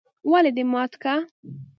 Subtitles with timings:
[0.31, 1.13] ولې دي مات که؟؟